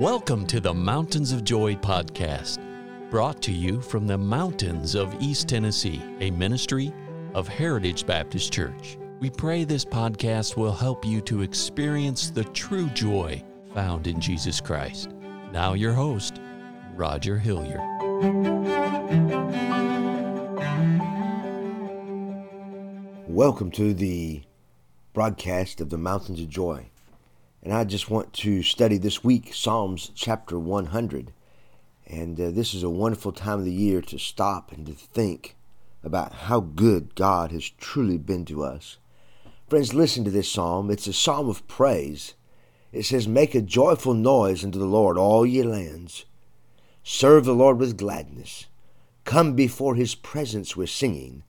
Welcome 0.00 0.46
to 0.46 0.60
the 0.60 0.72
Mountains 0.72 1.30
of 1.30 1.44
Joy 1.44 1.74
podcast, 1.74 2.58
brought 3.10 3.42
to 3.42 3.52
you 3.52 3.82
from 3.82 4.06
the 4.06 4.16
mountains 4.16 4.94
of 4.94 5.14
East 5.20 5.46
Tennessee, 5.46 6.00
a 6.20 6.30
ministry 6.30 6.90
of 7.34 7.46
Heritage 7.46 8.06
Baptist 8.06 8.50
Church. 8.50 8.96
We 9.18 9.28
pray 9.28 9.64
this 9.64 9.84
podcast 9.84 10.56
will 10.56 10.72
help 10.72 11.04
you 11.04 11.20
to 11.20 11.42
experience 11.42 12.30
the 12.30 12.44
true 12.44 12.88
joy 12.88 13.44
found 13.74 14.06
in 14.06 14.18
Jesus 14.22 14.58
Christ. 14.58 15.10
Now, 15.52 15.74
your 15.74 15.92
host, 15.92 16.40
Roger 16.94 17.38
Hilliard. 17.38 17.80
Welcome 23.28 23.70
to 23.72 23.92
the 23.92 24.44
broadcast 25.12 25.82
of 25.82 25.90
the 25.90 25.98
Mountains 25.98 26.40
of 26.40 26.48
Joy. 26.48 26.86
And 27.62 27.74
I 27.74 27.84
just 27.84 28.08
want 28.08 28.32
to 28.34 28.62
study 28.62 28.96
this 28.96 29.22
week 29.22 29.52
Psalms 29.52 30.12
chapter 30.14 30.58
100. 30.58 31.32
And 32.06 32.40
uh, 32.40 32.50
this 32.50 32.72
is 32.72 32.82
a 32.82 32.88
wonderful 32.88 33.32
time 33.32 33.58
of 33.58 33.66
the 33.66 33.72
year 33.72 34.00
to 34.00 34.18
stop 34.18 34.72
and 34.72 34.86
to 34.86 34.94
think 34.94 35.56
about 36.02 36.32
how 36.32 36.60
good 36.60 37.14
God 37.14 37.52
has 37.52 37.68
truly 37.68 38.16
been 38.16 38.46
to 38.46 38.64
us. 38.64 38.96
Friends, 39.68 39.92
listen 39.92 40.24
to 40.24 40.30
this 40.30 40.50
psalm. 40.50 40.90
It's 40.90 41.06
a 41.06 41.12
psalm 41.12 41.50
of 41.50 41.68
praise. 41.68 42.32
It 42.92 43.04
says, 43.04 43.28
Make 43.28 43.54
a 43.54 43.60
joyful 43.60 44.14
noise 44.14 44.64
unto 44.64 44.78
the 44.78 44.86
Lord, 44.86 45.18
all 45.18 45.44
ye 45.44 45.62
lands. 45.62 46.24
Serve 47.02 47.44
the 47.44 47.54
Lord 47.54 47.78
with 47.78 47.98
gladness. 47.98 48.66
Come 49.24 49.54
before 49.54 49.96
his 49.96 50.14
presence 50.14 50.78
with 50.78 50.88
singing. 50.88 51.42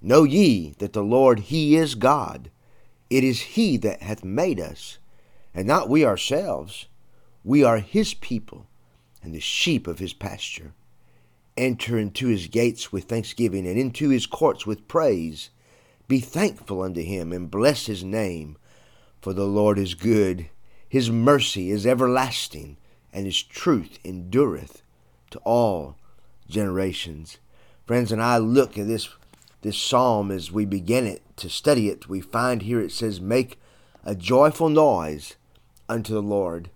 Know 0.00 0.24
ye 0.24 0.74
that 0.78 0.94
the 0.94 1.04
Lord, 1.04 1.40
he 1.40 1.76
is 1.76 1.94
God. 1.94 2.50
It 3.10 3.22
is 3.22 3.40
he 3.42 3.76
that 3.76 4.00
hath 4.00 4.24
made 4.24 4.58
us 4.58 4.98
and 5.54 5.66
not 5.66 5.88
we 5.88 6.04
ourselves. 6.04 6.86
We 7.44 7.64
are 7.64 7.78
his 7.78 8.14
people 8.14 8.66
and 9.22 9.34
the 9.34 9.40
sheep 9.40 9.86
of 9.86 9.98
his 9.98 10.12
pasture. 10.12 10.72
Enter 11.56 11.98
into 11.98 12.28
his 12.28 12.46
gates 12.46 12.92
with 12.92 13.04
thanksgiving 13.04 13.66
and 13.66 13.78
into 13.78 14.08
his 14.08 14.26
courts 14.26 14.66
with 14.66 14.88
praise. 14.88 15.50
Be 16.08 16.20
thankful 16.20 16.82
unto 16.82 17.02
him 17.02 17.32
and 17.32 17.50
bless 17.50 17.86
his 17.86 18.02
name. 18.02 18.56
For 19.20 19.32
the 19.32 19.46
Lord 19.46 19.78
is 19.78 19.94
good, 19.94 20.48
his 20.88 21.10
mercy 21.10 21.70
is 21.70 21.86
everlasting, 21.86 22.76
and 23.12 23.26
his 23.26 23.42
truth 23.42 23.98
endureth 24.04 24.82
to 25.30 25.38
all 25.40 25.96
generations. 26.48 27.38
Friends, 27.86 28.10
and 28.10 28.22
I 28.22 28.38
look 28.38 28.76
at 28.78 28.86
this 28.86 29.08
this 29.62 29.78
psalm 29.78 30.32
as 30.32 30.50
we 30.50 30.64
begin 30.64 31.06
it 31.06 31.22
to 31.36 31.48
study 31.48 31.88
it, 31.88 32.08
we 32.08 32.20
find 32.20 32.62
here 32.62 32.80
it 32.80 32.90
says, 32.90 33.20
Make 33.20 33.60
a 34.04 34.16
joyful 34.16 34.68
noise 34.68 35.36
unto 35.92 36.14
the 36.14 36.22
Lord. 36.22 36.70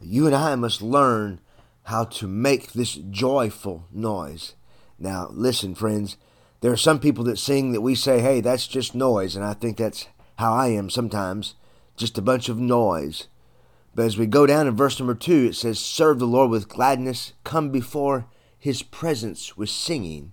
You 0.00 0.26
and 0.26 0.34
I 0.34 0.54
must 0.54 0.80
learn 0.80 1.40
how 1.84 2.04
to 2.04 2.28
make 2.28 2.72
this 2.72 2.94
joyful 2.94 3.84
noise. 3.92 4.54
Now, 4.98 5.28
listen, 5.32 5.74
friends, 5.74 6.16
there 6.60 6.72
are 6.72 6.76
some 6.76 7.00
people 7.00 7.24
that 7.24 7.38
sing 7.38 7.72
that 7.72 7.80
we 7.80 7.94
say, 7.94 8.20
hey, 8.20 8.40
that's 8.40 8.66
just 8.66 8.94
noise, 8.94 9.34
and 9.34 9.44
I 9.44 9.54
think 9.54 9.76
that's 9.76 10.06
how 10.36 10.54
I 10.54 10.68
am 10.68 10.90
sometimes, 10.90 11.56
just 11.96 12.16
a 12.16 12.22
bunch 12.22 12.48
of 12.48 12.58
noise. 12.58 13.26
But 13.94 14.06
as 14.06 14.16
we 14.16 14.26
go 14.26 14.46
down 14.46 14.68
in 14.68 14.76
verse 14.76 14.98
number 15.00 15.14
two, 15.14 15.46
it 15.46 15.56
says, 15.56 15.80
Serve 15.80 16.20
the 16.20 16.26
Lord 16.26 16.50
with 16.50 16.68
gladness, 16.68 17.32
come 17.42 17.70
before 17.70 18.26
his 18.56 18.82
presence 18.82 19.56
with 19.56 19.70
singing. 19.70 20.32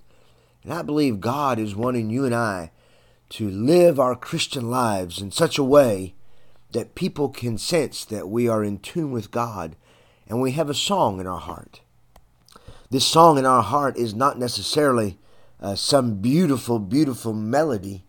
And 0.63 0.71
I 0.71 0.83
believe 0.83 1.19
God 1.19 1.57
is 1.57 1.75
wanting 1.75 2.11
you 2.11 2.25
and 2.25 2.35
I 2.35 2.71
to 3.29 3.49
live 3.49 3.99
our 3.99 4.15
Christian 4.15 4.69
lives 4.69 5.19
in 5.19 5.31
such 5.31 5.57
a 5.57 5.63
way 5.63 6.13
that 6.75 6.93
people 6.93 7.29
can 7.29 7.57
sense 7.57 8.03
that 8.03 8.27
we 8.27 8.49
are 8.49 8.61
in 8.61 8.77
tune 8.77 9.11
with 9.11 9.31
God 9.31 9.77
and 10.27 10.41
we 10.41 10.51
have 10.51 10.69
a 10.69 10.73
song 10.73 11.21
in 11.21 11.25
our 11.25 11.39
heart. 11.39 11.79
This 12.89 13.07
song 13.07 13.37
in 13.37 13.45
our 13.45 13.63
heart 13.63 13.95
is 13.95 14.13
not 14.13 14.37
necessarily 14.37 15.17
uh, 15.61 15.75
some 15.75 16.15
beautiful, 16.15 16.79
beautiful 16.79 17.33
melody 17.33 18.03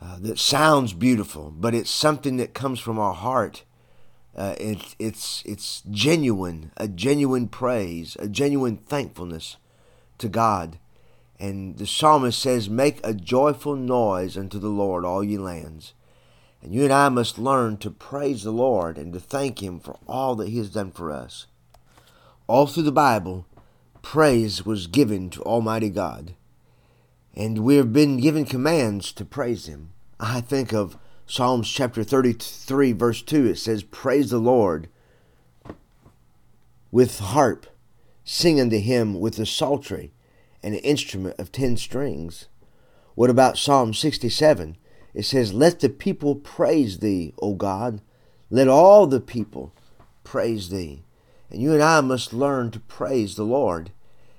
uh, 0.00 0.18
that 0.20 0.38
sounds 0.38 0.94
beautiful, 0.94 1.52
but 1.54 1.74
it's 1.74 1.90
something 1.90 2.38
that 2.38 2.54
comes 2.54 2.80
from 2.80 2.98
our 2.98 3.12
heart. 3.12 3.64
Uh, 4.34 4.54
it, 4.58 4.96
it's 4.98 5.42
it's 5.44 5.82
genuine, 5.90 6.72
a 6.78 6.88
genuine 6.88 7.48
praise, 7.48 8.16
a 8.18 8.28
genuine 8.28 8.78
thankfulness 8.78 9.58
to 10.16 10.28
God. 10.30 10.78
And 11.38 11.76
the 11.76 11.86
psalmist 11.86 12.40
says, 12.40 12.70
Make 12.70 13.00
a 13.04 13.12
joyful 13.12 13.76
noise 13.76 14.38
unto 14.38 14.58
the 14.58 14.68
Lord, 14.68 15.04
all 15.04 15.22
ye 15.22 15.36
lands. 15.36 15.92
And 16.64 16.74
you 16.74 16.82
and 16.84 16.92
I 16.94 17.10
must 17.10 17.38
learn 17.38 17.76
to 17.76 17.90
praise 17.90 18.42
the 18.42 18.50
Lord 18.50 18.96
and 18.96 19.12
to 19.12 19.20
thank 19.20 19.62
Him 19.62 19.78
for 19.78 19.98
all 20.08 20.34
that 20.36 20.48
He 20.48 20.56
has 20.56 20.70
done 20.70 20.92
for 20.92 21.12
us. 21.12 21.46
All 22.46 22.66
through 22.66 22.84
the 22.84 22.90
Bible, 22.90 23.46
praise 24.00 24.64
was 24.64 24.86
given 24.86 25.28
to 25.30 25.42
Almighty 25.42 25.90
God. 25.90 26.34
And 27.34 27.58
we 27.58 27.76
have 27.76 27.92
been 27.92 28.16
given 28.16 28.46
commands 28.46 29.12
to 29.12 29.26
praise 29.26 29.66
Him. 29.66 29.90
I 30.18 30.40
think 30.40 30.72
of 30.72 30.96
Psalms 31.26 31.68
chapter 31.70 32.02
33, 32.02 32.92
verse 32.92 33.20
2. 33.20 33.44
It 33.44 33.58
says, 33.58 33.82
Praise 33.82 34.30
the 34.30 34.38
Lord 34.38 34.88
with 36.90 37.18
harp, 37.18 37.66
sing 38.24 38.58
unto 38.58 38.78
Him 38.78 39.20
with 39.20 39.36
the 39.36 39.44
psaltery 39.44 40.12
and 40.62 40.72
an 40.74 40.80
instrument 40.80 41.38
of 41.38 41.52
ten 41.52 41.76
strings. 41.76 42.48
What 43.16 43.28
about 43.28 43.58
Psalm 43.58 43.92
67? 43.92 44.78
It 45.14 45.24
says, 45.24 45.54
Let 45.54 45.80
the 45.80 45.88
people 45.88 46.34
praise 46.34 46.98
thee, 46.98 47.32
O 47.40 47.54
God. 47.54 48.00
Let 48.50 48.68
all 48.68 49.06
the 49.06 49.20
people 49.20 49.72
praise 50.24 50.70
thee. 50.70 51.04
And 51.50 51.62
you 51.62 51.72
and 51.72 51.82
I 51.82 52.00
must 52.00 52.32
learn 52.32 52.72
to 52.72 52.80
praise 52.80 53.36
the 53.36 53.44
Lord. 53.44 53.92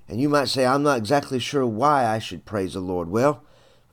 And 0.07 0.19
you 0.19 0.29
might 0.29 0.49
say, 0.49 0.65
I'm 0.65 0.83
not 0.83 0.97
exactly 0.97 1.39
sure 1.39 1.65
why 1.65 2.05
I 2.05 2.19
should 2.19 2.45
praise 2.45 2.73
the 2.73 2.81
Lord. 2.81 3.09
Well, 3.09 3.43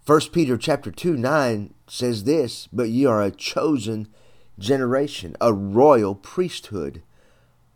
1 0.04 0.20
Peter 0.32 0.58
chapter 0.58 0.90
2, 0.90 1.16
9 1.16 1.72
says 1.86 2.24
this, 2.24 2.68
But 2.72 2.90
ye 2.90 3.06
are 3.06 3.22
a 3.22 3.30
chosen 3.30 4.08
generation, 4.58 5.36
a 5.40 5.52
royal 5.52 6.14
priesthood, 6.14 7.02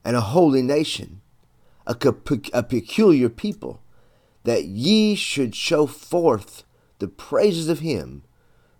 and 0.05 0.17
a 0.17 0.21
holy 0.21 0.63
nation, 0.63 1.21
a, 1.87 1.97
a 2.53 2.63
peculiar 2.63 3.29
people, 3.29 3.81
that 4.43 4.65
ye 4.65 5.15
should 5.15 5.55
show 5.55 5.87
forth 5.87 6.65
the 6.99 7.09
praises 7.09 7.69
of 7.69 7.81
him 7.81 8.23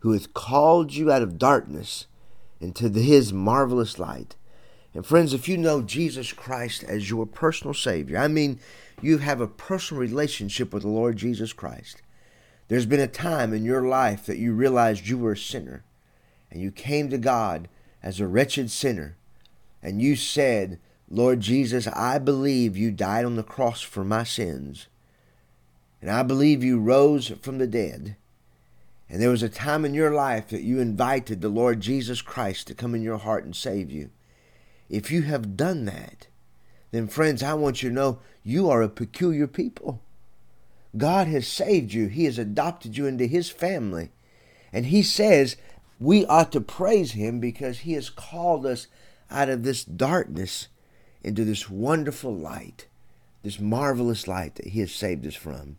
who 0.01 0.13
hath 0.13 0.35
called 0.35 0.95
you 0.95 1.11
out 1.11 1.23
of 1.23 1.39
darkness 1.39 2.07
into 2.61 2.89
his 2.89 3.33
marvelous 3.33 3.99
light. 3.99 4.37
And 4.95 5.05
friends, 5.05 5.35
if 5.35 5.49
you 5.49 5.59
know 5.59 5.83
Jesus 5.83 6.33
Christ 6.33 6.83
as 6.85 7.11
your 7.11 7.27
personal 7.27 7.75
Savior, 7.75 8.19
I 8.19 8.29
mean, 8.29 8.59
you 9.03 9.19
have 9.19 9.41
a 9.41 9.47
personal 9.47 10.01
relationship 10.01 10.73
with 10.73 10.83
the 10.83 10.89
Lord 10.89 11.17
Jesus 11.17 11.53
Christ. 11.53 12.01
There's 12.69 12.87
been 12.87 13.01
a 13.01 13.07
time 13.07 13.53
in 13.53 13.65
your 13.65 13.87
life 13.87 14.27
that 14.27 14.39
you 14.39 14.53
realized 14.53 15.07
you 15.07 15.19
were 15.19 15.33
a 15.33 15.37
sinner 15.37 15.85
and 16.51 16.61
you 16.61 16.71
came 16.71 17.11
to 17.11 17.19
God 17.19 17.69
as 18.03 18.21
a 18.21 18.27
wretched 18.27 18.71
sinner 18.71 19.17
and 19.83 20.01
you 20.01 20.17
said, 20.17 20.81
Lord 21.09 21.41
Jesus, 21.41 21.87
I 21.89 22.19
believe 22.19 22.77
you 22.77 22.91
died 22.91 23.25
on 23.25 23.37
the 23.37 23.43
cross 23.43 23.83
for 23.83 24.03
my 24.03 24.25
sins 24.25 24.89
and 26.01 26.11
I 26.11 26.23
believe 26.23 26.65
you 26.65 26.79
rose 26.79 27.29
from 27.41 27.59
the 27.59 27.67
dead 27.67 28.17
and 29.09 29.23
there 29.23 29.31
was 29.31 29.43
a 29.43 29.49
time 29.49 29.85
in 29.85 29.95
your 29.95 30.13
life 30.13 30.49
that 30.49 30.63
you 30.63 30.81
invited 30.81 31.41
the 31.41 31.49
Lord 31.49 31.81
Jesus 31.81 32.23
Christ 32.23 32.67
to 32.67 32.75
come 32.75 32.95
in 32.95 33.03
your 33.03 33.19
heart 33.19 33.45
and 33.45 33.55
save 33.55 33.91
you. 33.91 34.11
If 34.89 35.11
you 35.11 35.23
have 35.23 35.57
done 35.57 35.85
that, 35.85 36.27
then 36.91 37.07
friends, 37.09 37.43
I 37.43 37.55
want 37.55 37.83
you 37.83 37.91
to 37.91 37.95
know 37.95 38.19
you 38.43 38.69
are 38.69 38.83
a 38.83 38.89
peculiar 38.89 39.47
people. 39.47 40.03
God 40.97 41.29
has 41.29 41.47
saved 41.47 41.93
you. 41.93 42.07
He 42.07 42.25
has 42.25 42.39
adopted 42.39 42.97
you 42.97 43.07
into 43.07 43.27
His 43.27 43.51
family. 43.51 44.11
And 44.73 44.87
He 44.87 45.03
says 45.03 45.57
we 46.01 46.27
ought 46.27 46.53
to 46.53 46.61
praise 46.61 47.13
Him 47.13 47.41
because 47.41 47.81
He 47.81 47.93
has 47.93 48.11
called 48.11 48.67
us 48.67 48.87
out 49.31 49.49
of 49.49 49.63
this 49.63 49.85
darkness 49.85 50.69
into 51.23 51.45
this 51.45 51.69
wonderful 51.69 52.35
light, 52.35 52.87
this 53.43 53.61
marvelous 53.61 54.27
light 54.29 54.57
that 54.57 54.69
He 54.69 54.81
has 54.81 54.93
saved 54.93 55.27
us 55.27 55.35
from. 55.35 55.77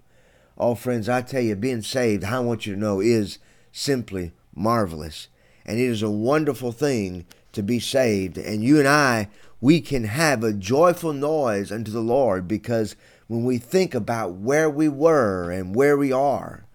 Oh, 0.58 0.74
friends, 0.74 1.08
I 1.08 1.22
tell 1.22 1.42
you, 1.42 1.56
being 1.56 1.84
saved, 1.84 2.24
I 2.24 2.40
want 2.40 2.66
you 2.66 2.74
to 2.74 2.80
know, 2.80 3.00
is 3.00 3.38
simply 3.72 4.32
marvelous. 4.56 5.28
And 5.66 5.80
it 5.80 5.84
is 5.84 6.02
a 6.02 6.10
wonderful 6.10 6.72
thing 6.72 7.26
to 7.52 7.62
be 7.62 7.80
saved. 7.80 8.38
And 8.38 8.64
you 8.64 8.80
and 8.80 8.88
I, 8.88 9.30
we 9.62 9.82
can 9.82 10.06
have 10.06 10.44
a 10.44 10.54
joyful 10.54 11.14
noise 11.14 11.72
unto 11.72 11.92
the 11.92 12.02
Lord 12.02 12.48
because 12.48 12.96
when 13.28 13.44
we 13.44 13.58
think 13.58 13.94
about 13.94 14.34
where 14.34 14.70
we 14.70 14.90
were 14.90 15.52
and 15.52 15.76
where 15.76 15.98
we 15.98 16.12
are, 16.12 16.66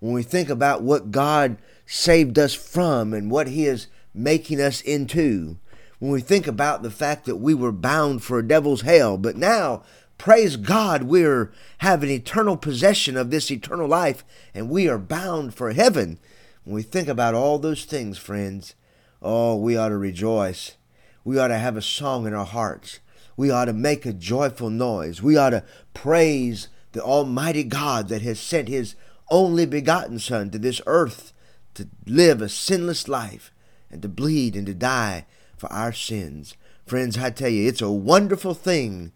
when 0.00 0.12
we 0.12 0.22
think 0.22 0.50
about 0.50 0.82
what 0.82 1.10
God 1.10 1.56
saved 1.86 2.38
us 2.38 2.54
from 2.54 3.14
and 3.14 3.30
what 3.30 3.48
He 3.48 3.66
is 3.66 3.86
making 4.12 4.60
us 4.60 4.80
into, 4.80 5.58
when 6.00 6.10
we 6.10 6.20
think 6.20 6.48
about 6.48 6.82
the 6.82 6.90
fact 6.90 7.26
that 7.26 7.36
we 7.36 7.54
were 7.54 7.70
bound 7.70 8.24
for 8.24 8.38
a 8.38 8.46
devil's 8.46 8.82
hell, 8.82 9.16
but 9.16 9.36
now 9.36 9.84
Praise 10.22 10.54
God, 10.54 11.02
we're 11.02 11.50
having 11.78 12.08
eternal 12.08 12.56
possession 12.56 13.16
of 13.16 13.32
this 13.32 13.50
eternal 13.50 13.88
life 13.88 14.24
and 14.54 14.70
we 14.70 14.88
are 14.88 14.96
bound 14.96 15.52
for 15.52 15.72
heaven. 15.72 16.20
When 16.62 16.76
we 16.76 16.82
think 16.82 17.08
about 17.08 17.34
all 17.34 17.58
those 17.58 17.84
things, 17.84 18.18
friends, 18.18 18.76
oh, 19.20 19.56
we 19.56 19.76
ought 19.76 19.88
to 19.88 19.96
rejoice. 19.96 20.76
we 21.24 21.40
ought 21.40 21.48
to 21.48 21.58
have 21.58 21.76
a 21.76 21.82
song 21.82 22.24
in 22.24 22.34
our 22.34 22.44
hearts. 22.44 23.00
We 23.36 23.50
ought 23.50 23.64
to 23.64 23.72
make 23.72 24.06
a 24.06 24.12
joyful 24.12 24.70
noise. 24.70 25.20
We 25.20 25.36
ought 25.36 25.50
to 25.50 25.64
praise 25.92 26.68
the 26.92 27.02
Almighty 27.02 27.64
God 27.64 28.06
that 28.06 28.22
has 28.22 28.38
sent 28.38 28.68
His 28.68 28.94
only 29.28 29.66
begotten 29.66 30.20
Son 30.20 30.50
to 30.50 30.58
this 30.60 30.80
earth 30.86 31.32
to 31.74 31.88
live 32.06 32.40
a 32.40 32.48
sinless 32.48 33.08
life 33.08 33.50
and 33.90 34.00
to 34.02 34.08
bleed 34.08 34.54
and 34.54 34.66
to 34.66 34.74
die 34.74 35.26
for 35.56 35.66
our 35.72 35.92
sins. 35.92 36.54
Friends, 36.86 37.18
I 37.18 37.30
tell 37.30 37.48
you, 37.48 37.68
it's 37.68 37.82
a 37.82 37.90
wonderful 37.90 38.54
thing 38.54 39.10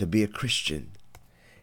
to 0.00 0.06
be 0.06 0.22
a 0.22 0.28
Christian. 0.28 0.92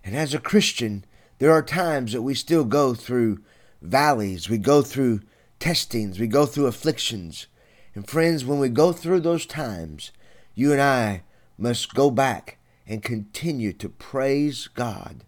And 0.03 0.15
as 0.15 0.35
a 0.35 0.39
Christian, 0.39 1.05
there 1.39 1.51
are 1.51 1.63
times 1.63 2.13
that 2.13 2.21
we 2.21 2.35
still 2.35 2.65
go 2.65 2.93
through 2.93 3.39
valleys, 3.81 4.47
we 4.47 4.59
go 4.59 4.83
through 4.83 5.21
testings, 5.59 6.19
we 6.19 6.27
go 6.27 6.45
through 6.45 6.67
afflictions. 6.67 7.47
And 7.95 8.07
friends, 8.07 8.45
when 8.45 8.59
we 8.59 8.69
go 8.69 8.93
through 8.93 9.21
those 9.21 9.47
times, 9.47 10.11
you 10.53 10.71
and 10.71 10.79
I 10.79 11.23
must 11.57 11.95
go 11.95 12.11
back 12.11 12.59
and 12.85 13.01
continue 13.01 13.73
to 13.73 13.89
praise 13.89 14.67
God. 14.67 15.23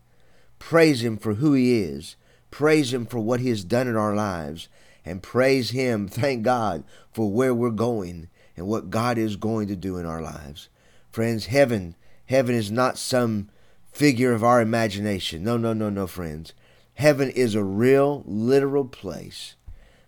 Praise 0.60 1.04
Him 1.04 1.18
for 1.18 1.34
who 1.34 1.54
He 1.54 1.82
is. 1.82 2.16
Praise 2.52 2.94
Him 2.94 3.08
for 3.08 3.20
what 3.20 3.40
He 3.40 3.50
has 3.50 3.64
done 3.64 3.88
in 3.88 3.96
our 3.96 4.16
lives. 4.16 4.68
And 5.04 5.24
praise 5.24 5.72
Him, 5.72 6.08
thank 6.10 6.44
God, 6.44 6.84
for 7.12 7.32
where 7.32 7.56
we're 7.56 7.72
going 7.72 8.30
and 8.56 8.68
what 8.68 8.92
God 8.92 9.18
is 9.18 9.36
going 9.36 9.68
to 9.68 9.76
do 9.76 9.98
in 9.98 10.06
our 10.06 10.22
lives. 10.22 10.70
Friends, 11.12 11.48
heaven, 11.48 11.96
heaven 12.30 12.54
is 12.54 12.72
not 12.72 12.96
some 12.96 13.50
figure 13.92 14.34
of 14.34 14.44
our 14.44 14.62
imagination. 14.62 15.44
No, 15.44 15.58
no, 15.58 15.74
no, 15.74 15.90
no, 15.90 16.06
friends. 16.06 16.54
Heaven 16.94 17.32
is 17.32 17.56
a 17.56 17.64
real, 17.64 18.24
literal 18.28 18.86
place. 18.86 19.56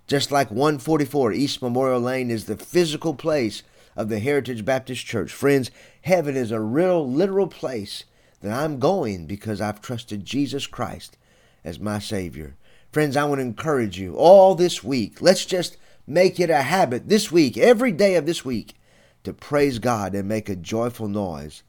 Just 0.06 0.32
like 0.32 0.52
144 0.52 1.34
East 1.34 1.64
Memorial 1.64 2.00
Lane 2.00 2.30
is 2.30 2.46
the 2.46 2.58
physical 2.58 3.16
place 3.16 3.64
of 3.96 4.10
the 4.10 4.20
Heritage 4.20 4.64
Baptist 4.64 5.04
Church. 5.04 5.32
Friends, 5.32 5.72
heaven 6.04 6.36
is 6.36 6.52
a 6.52 6.60
real, 6.60 7.10
literal 7.10 7.48
place 7.48 8.04
that 8.42 8.52
I'm 8.54 8.78
going 8.78 9.26
because 9.26 9.60
I've 9.60 9.82
trusted 9.82 10.24
Jesus 10.24 10.68
Christ 10.68 11.18
as 11.64 11.80
my 11.80 11.98
Savior. 11.98 12.56
Friends, 12.92 13.18
I 13.18 13.24
want 13.24 13.40
to 13.40 13.46
encourage 13.46 13.98
you 13.98 14.16
all 14.16 14.54
this 14.54 14.84
week. 14.84 15.24
Let's 15.24 15.46
just 15.46 15.76
make 16.06 16.40
it 16.40 16.52
a 16.52 16.62
habit 16.62 17.10
this 17.10 17.32
week, 17.32 17.58
every 17.58 17.92
day 17.92 18.14
of 18.14 18.28
this 18.28 18.46
week, 18.46 18.76
to 19.24 19.34
praise 19.34 19.80
God 19.80 20.14
and 20.14 20.28
make 20.28 20.50
a 20.50 20.56
joyful 20.56 21.08
noise 21.08 21.64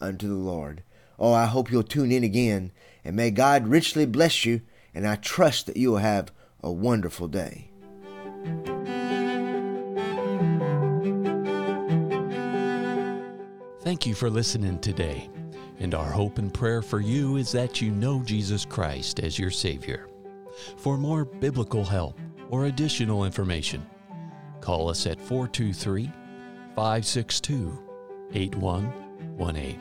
unto 0.00 0.28
the 0.28 0.34
Lord. 0.34 0.82
Oh, 1.18 1.32
I 1.32 1.46
hope 1.46 1.70
you'll 1.70 1.82
tune 1.82 2.12
in 2.12 2.22
again, 2.22 2.70
and 3.04 3.16
may 3.16 3.30
God 3.30 3.66
richly 3.66 4.06
bless 4.06 4.44
you, 4.44 4.60
and 4.94 5.06
I 5.06 5.16
trust 5.16 5.66
that 5.66 5.76
you 5.76 5.90
will 5.90 5.98
have 5.98 6.32
a 6.62 6.70
wonderful 6.70 7.28
day. 7.28 7.70
Thank 13.80 14.06
you 14.06 14.14
for 14.14 14.28
listening 14.28 14.78
today. 14.80 15.30
And 15.80 15.94
our 15.94 16.10
hope 16.10 16.38
and 16.38 16.52
prayer 16.52 16.82
for 16.82 17.00
you 17.00 17.36
is 17.36 17.52
that 17.52 17.80
you 17.80 17.90
know 17.90 18.22
Jesus 18.22 18.64
Christ 18.64 19.20
as 19.20 19.38
your 19.38 19.50
Savior. 19.50 20.08
For 20.76 20.98
more 20.98 21.24
biblical 21.24 21.84
help 21.84 22.18
or 22.50 22.66
additional 22.66 23.24
information, 23.24 23.86
call 24.60 24.90
us 24.90 25.06
at 25.06 25.20
423 25.20 26.10
562 26.74 29.07
8118. 29.20 29.80